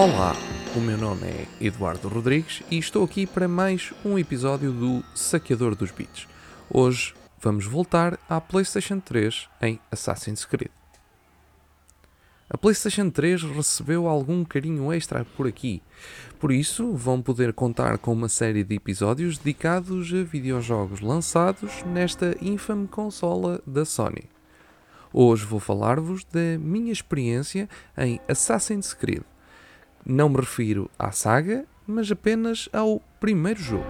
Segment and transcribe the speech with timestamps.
[0.00, 0.34] Olá,
[0.74, 5.74] o meu nome é Eduardo Rodrigues e estou aqui para mais um episódio do Saqueador
[5.74, 6.26] dos Beats.
[6.70, 10.70] Hoje vamos voltar à PlayStation 3 em Assassin's Creed.
[12.48, 15.82] A PlayStation 3 recebeu algum carinho extra por aqui,
[16.38, 22.34] por isso vão poder contar com uma série de episódios dedicados a videojogos lançados nesta
[22.40, 24.30] infame consola da Sony.
[25.12, 29.24] Hoje vou falar-vos da minha experiência em Assassin's Creed
[30.04, 33.84] não me refiro à saga, mas apenas ao primeiro jogo.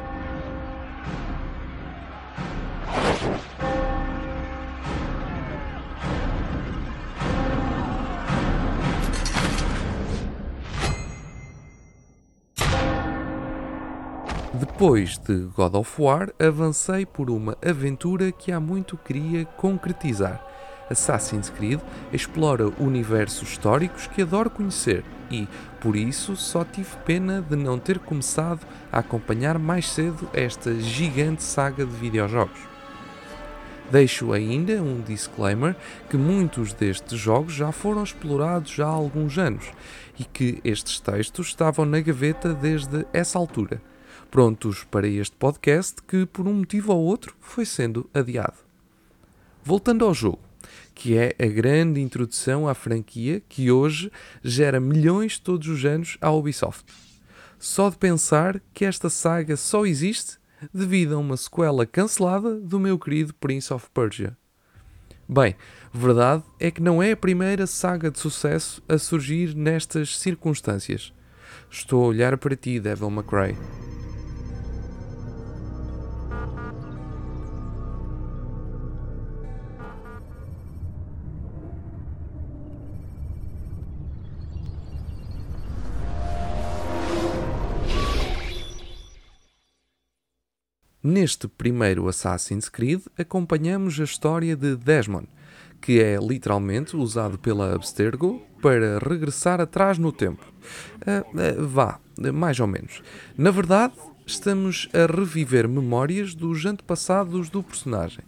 [14.55, 20.50] Depois de God of War, avancei por uma aventura que há muito queria concretizar
[20.91, 21.81] Assassin's Creed
[22.13, 25.47] explora universos históricos que adoro conhecer e,
[25.81, 31.45] por isso, só tive pena de não ter começado a acompanhar mais cedo esta gigante
[31.45, 32.59] saga de videojogos.
[33.91, 35.77] Deixo ainda um disclaimer
[36.09, 39.67] que muitos destes jogos já foram explorados há alguns anos
[40.19, 43.81] e que estes textos estavam na gaveta desde essa altura,
[44.31, 48.59] prontos para este podcast que, por um motivo ou outro, foi sendo adiado.
[49.65, 50.50] Voltando ao jogo
[51.01, 54.13] que é a grande introdução à franquia que hoje
[54.45, 56.85] gera milhões todos os anos à Ubisoft.
[57.59, 60.37] Só de pensar que esta saga só existe
[60.75, 64.37] devido a uma sequela cancelada do meu querido Prince of Persia.
[65.27, 65.57] Bem,
[65.91, 71.15] verdade é que não é a primeira saga de sucesso a surgir nestas circunstâncias.
[71.71, 73.57] Estou a olhar para ti, Devil McRae.
[91.03, 95.27] Neste primeiro Assassin's Creed, acompanhamos a história de Desmond,
[95.81, 100.45] que é literalmente usado pela Abstergo para regressar atrás no tempo.
[101.01, 101.99] Uh, uh, vá,
[102.35, 103.03] mais ou menos.
[103.35, 103.95] Na verdade,
[104.27, 108.25] estamos a reviver memórias dos antepassados do personagem.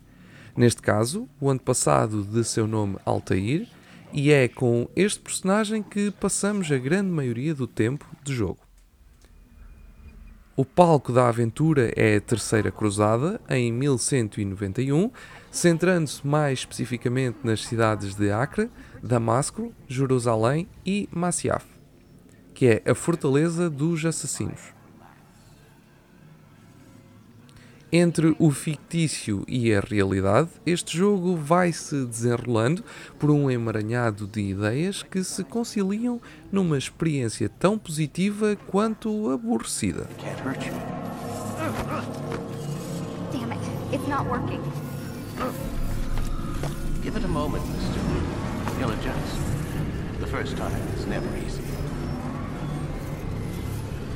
[0.57, 3.69] Neste caso, o antepassado de seu nome Altair,
[4.15, 8.61] e é com este personagem que passamos a grande maioria do tempo de jogo.
[10.55, 15.11] O palco da aventura é a Terceira Cruzada, em 1191,
[15.51, 18.69] centrando-se mais especificamente nas cidades de Acre,
[19.03, 21.65] Damasco, Jerusalém e Masyaf,
[22.53, 24.72] que é a fortaleza dos assassinos.
[27.95, 32.83] Entre o fictício e a realidade, este jogo vai se desenrolando
[33.19, 36.19] por um emaranhado de ideias que se conciliam
[36.51, 40.09] numa experiência tão positiva quanto aborrecida.
[43.31, 43.61] Damn it,
[43.93, 44.63] it's not working.
[47.03, 48.01] Give it a moment, mister.
[48.79, 49.37] He'll adjust.
[50.19, 51.63] The first time is never easy.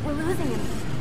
[0.02, 0.95] We're losing him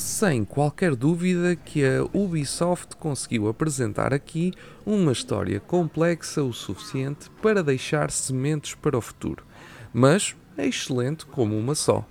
[0.00, 4.52] sem qualquer dúvida que a Ubisoft conseguiu apresentar aqui
[4.84, 9.44] uma história complexa o suficiente para deixar sementes para o futuro,
[9.92, 12.06] mas é excelente como uma só.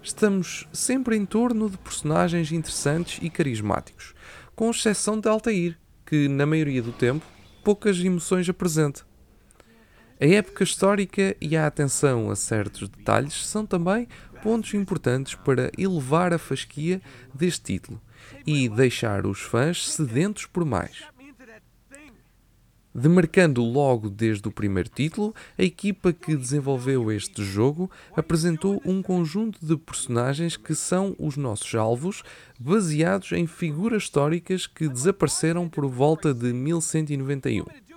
[0.00, 4.14] Estamos sempre em torno de personagens interessantes e carismáticos,
[4.54, 5.76] com exceção de Altair,
[6.06, 7.26] que na maioria do tempo
[7.64, 9.02] poucas emoções apresenta.
[10.22, 14.06] A época histórica e a atenção a certos detalhes são também
[14.42, 17.00] pontos importantes para elevar a fasquia
[17.34, 18.00] deste título
[18.46, 21.04] e deixar os fãs sedentos por mais.
[22.92, 29.64] Demarcando logo desde o primeiro título, a equipa que desenvolveu este jogo apresentou um conjunto
[29.64, 32.24] de personagens que são os nossos alvos,
[32.58, 37.89] baseados em figuras históricas que desapareceram por volta de 1191.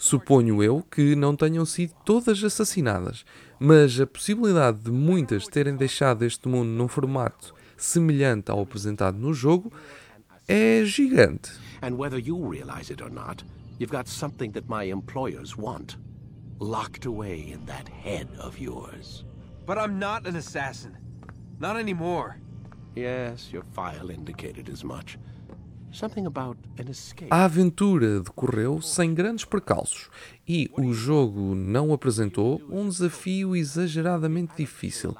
[0.00, 3.22] Suponho eu que não tenham sido todas assassinadas,
[3.58, 9.34] mas a possibilidade de muitas terem deixado este mundo num formato semelhante ao apresentado no
[9.34, 9.70] jogo
[10.48, 11.52] é gigante.
[11.82, 13.44] And whether you realize it or not,
[13.78, 15.98] you've got something that my employers want.
[16.58, 19.26] Locked away in that head of yours.
[19.66, 20.96] But I'm not an assassin.
[21.58, 22.38] Not anymore.
[22.96, 25.18] Yes, your file indicated as much.
[27.30, 30.08] A aventura decorreu sem grandes percalços
[30.46, 35.16] e o jogo não apresentou um desafio exageradamente difícil,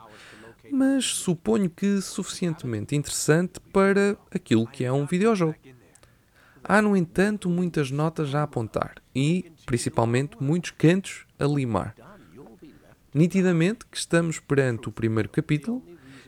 [0.70, 5.56] mas suponho que suficientemente interessante para aquilo que é um videojogo.
[6.62, 11.94] Há, no entanto, muitas notas a apontar e, principalmente, muitos cantos a limar.
[13.12, 15.82] Nitidamente que estamos perante o primeiro capítulo,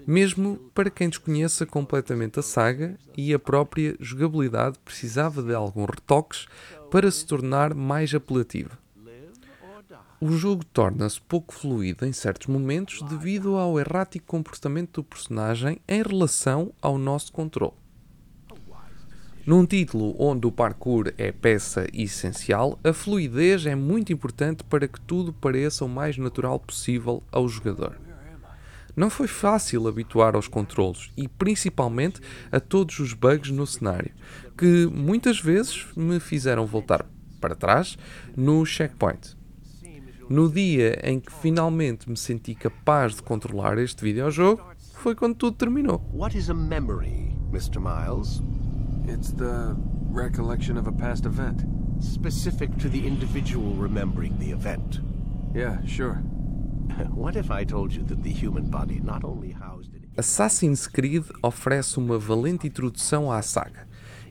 [0.06, 6.46] mesmo para quem desconheça completamente a saga e a própria jogabilidade precisava de alguns retoques
[6.90, 8.78] para se tornar mais apelativa.
[10.20, 16.00] O jogo torna-se pouco fluido em certos momentos devido ao errático comportamento do personagem em
[16.00, 17.74] relação ao nosso controle.
[19.44, 25.00] Num título onde o parkour é peça essencial, a fluidez é muito importante para que
[25.00, 27.98] tudo pareça o mais natural possível ao jogador.
[28.94, 34.12] Não foi fácil habituar aos controlos e principalmente a todos os bugs no cenário,
[34.56, 37.06] que muitas vezes me fizeram voltar
[37.40, 37.96] para trás
[38.36, 39.36] no checkpoint.
[40.28, 44.62] No dia em que finalmente me senti capaz de controlar este videojogo,
[44.94, 46.00] foi quando tudo terminou.
[46.12, 47.80] What is a memory, Mr.
[47.80, 48.42] Miles?
[49.08, 49.74] It's the
[50.12, 51.64] recollection of a past event.
[52.00, 55.00] Specific to the individual remembering the event.
[55.54, 56.22] Yeah, sure.
[60.16, 63.86] Assassin's Creed oferece uma valente introdução à saga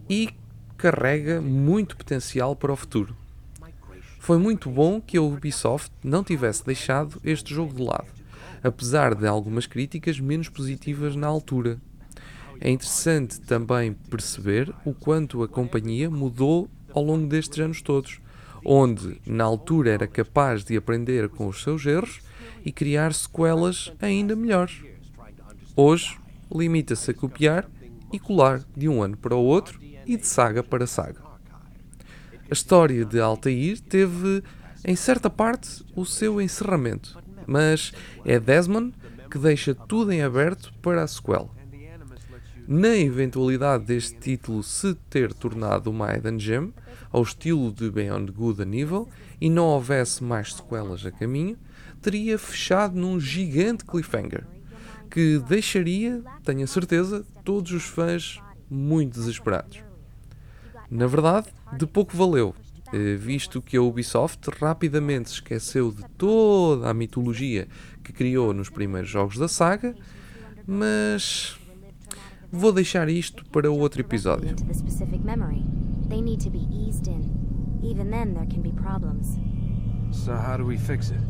[0.10, 0.30] e
[0.78, 3.16] carrega muito potencial para o futuro.
[4.20, 8.08] Foi muito bom que a Ubisoft não tivesse deixado este jogo de lado,
[8.64, 11.80] apesar de algumas críticas menos positivas na altura.
[12.60, 18.20] É interessante também perceber o quanto a companhia mudou ao longo destes anos todos,
[18.64, 22.22] onde na altura era capaz de aprender com os seus erros
[22.66, 24.82] e criar sequelas ainda melhores.
[25.76, 26.18] Hoje
[26.54, 27.70] limita-se a copiar
[28.12, 31.22] e colar de um ano para o outro e de saga para saga.
[32.50, 34.44] A história de Altair teve,
[34.84, 37.18] em certa parte, o seu encerramento,
[37.48, 37.94] mas
[38.26, 38.94] é Desmond
[39.30, 41.50] que deixa tudo em aberto para a sequela.
[42.68, 46.74] Na eventualidade deste título se ter tornado uma Hidden Gem,
[47.12, 49.10] ao estilo de Beyond Good and Evil,
[49.40, 51.58] e não houvesse mais sequelas a caminho,
[52.02, 54.46] teria fechado num gigante cliffhanger,
[55.10, 59.84] que deixaria, tenho a certeza, todos os fãs muito desesperados.
[60.90, 61.48] Na verdade,
[61.78, 62.56] de pouco valeu,
[62.94, 67.68] eh, visto que a Ubisoft rapidamente se esqueceu de toda a mitologia
[68.04, 69.96] que criou nos primeiros jogos da saga,
[70.68, 71.58] mas
[72.52, 74.56] vou deixar isto para outro episódio.
[76.12, 77.24] They need to be eased in.
[77.82, 79.40] Even then, there can be problems.
[80.12, 81.22] So how do we fix it?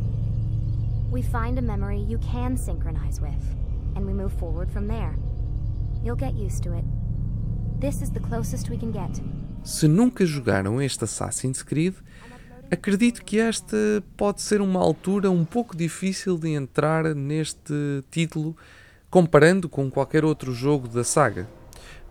[1.12, 3.56] We find a memory you can synchronize with,
[3.96, 5.16] and we move forward from there.
[6.04, 6.84] You'll get used to it.
[7.80, 9.22] This is the closest we can get.
[9.64, 11.94] Se nunca jogaram este Assassin's Creed,
[12.72, 13.78] acredito que esta
[14.18, 18.58] pode ser uma altura um pouco difícil de entrar neste título
[19.12, 21.48] comparando com qualquer outro jogo da saga.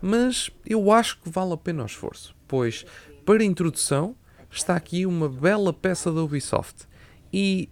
[0.01, 2.85] Mas eu acho que vale a pena o esforço, pois
[3.25, 4.15] para introdução
[4.49, 6.87] está aqui uma bela peça da Ubisoft.
[7.31, 7.69] E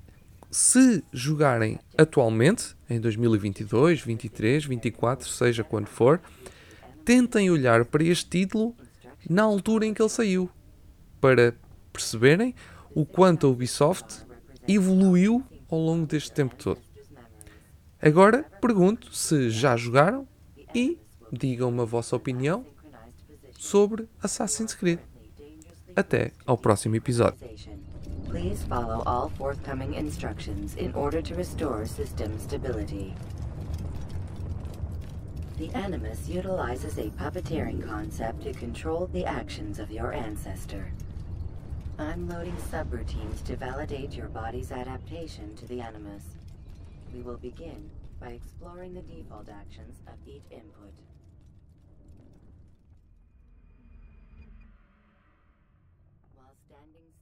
[0.50, 6.22] se jogarem atualmente, em 2022, 23, 24, seja quando for,
[7.04, 8.76] tentem olhar para este título
[9.30, 10.50] na altura em que ele saiu,
[11.20, 11.56] para
[11.92, 12.56] perceberem
[12.96, 14.26] o quanto a Ubisoft
[14.68, 16.80] evoluiu ao longo deste tempo todo.
[18.02, 20.28] Agora pergunto se já jogaram
[20.74, 20.98] e
[21.32, 22.66] digam-me a vossa opinião
[23.58, 25.00] sobre Assassin's Creed.
[25.96, 27.38] Até ao próximo episódio.
[28.30, 33.14] Please follow all forthcoming instructions in order to restore system stability.
[35.58, 40.94] The Animus utilizes a puppeteering concept to control the actions of your ancestor.
[41.98, 46.24] I'm loading subroutines to validate your body's adaptation to the Animus.
[47.14, 47.90] We will begin
[48.22, 50.94] by exploring the default actions of each input.